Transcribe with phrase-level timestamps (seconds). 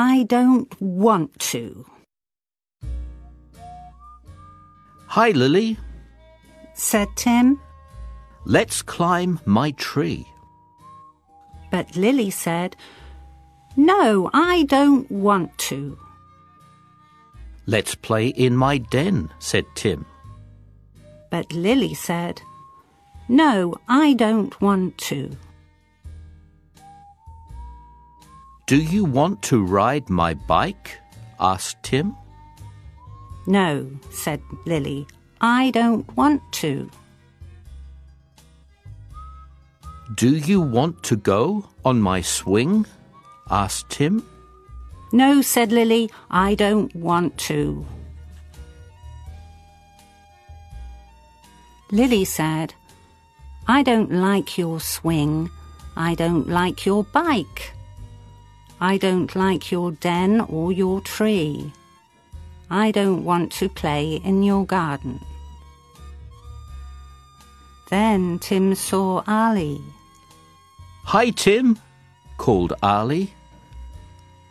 [0.00, 1.84] I don't want to.
[5.06, 5.76] Hi, Lily.
[6.74, 7.60] said Tim.
[8.44, 10.24] Let's climb my tree.
[11.72, 12.76] But Lily said,
[13.76, 15.98] No, I don't want to.
[17.66, 20.06] Let's play in my den, said Tim.
[21.28, 22.40] But Lily said,
[23.28, 25.36] No, I don't want to.
[28.68, 30.98] Do you want to ride my bike?
[31.40, 32.14] asked Tim.
[33.46, 35.06] No, said Lily,
[35.40, 36.90] I don't want to.
[40.14, 42.84] Do you want to go on my swing?
[43.50, 44.22] asked Tim.
[45.12, 47.86] No, said Lily, I don't want to.
[51.90, 52.74] Lily said,
[53.66, 55.48] I don't like your swing.
[55.96, 57.72] I don't like your bike.
[58.80, 61.72] I don't like your den or your tree.
[62.70, 65.20] I don't want to play in your garden.
[67.90, 69.80] Then Tim saw Ali.
[71.04, 71.78] Hi, Tim,
[72.36, 73.32] called Ali.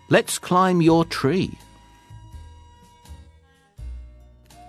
[0.10, 1.52] Let's climb your tree.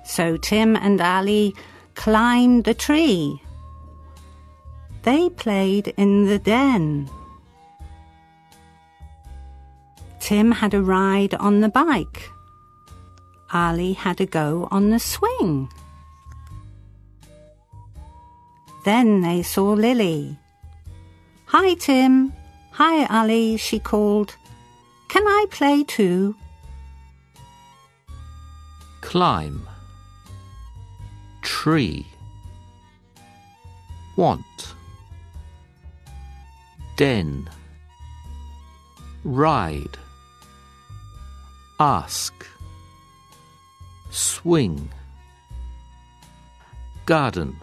[0.04, 1.54] So Tim and Ali
[1.94, 3.40] climbed the tree.
[5.02, 7.08] They played in the den.
[10.28, 12.30] Tim had a ride on the bike.
[13.50, 15.70] Ali had a go on the swing.
[18.84, 20.36] Then they saw Lily.
[21.46, 22.34] Hi, Tim.
[22.72, 24.36] Hi, Ali, she called.
[25.08, 26.36] Can I play too?
[29.00, 29.66] Climb.
[31.40, 32.06] Tree.
[34.14, 34.74] Want.
[36.98, 37.48] Den.
[39.24, 39.96] Ride.
[41.80, 42.44] Ask.
[44.10, 44.90] Swing.
[47.06, 47.56] Garden.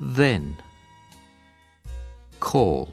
[0.00, 0.56] Then.
[2.40, 2.88] Call.